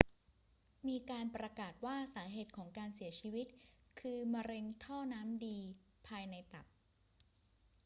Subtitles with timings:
[0.87, 3.47] มีการประกาศว่าสาเหตุของการเสียชีวิต
[3.99, 5.57] คือมะเร็งท่อน้ำดี
[6.07, 6.65] ภายในตับ